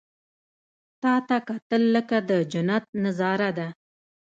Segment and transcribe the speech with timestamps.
[1.01, 3.67] •تا ته کتل، لکه د جنت نظاره ده.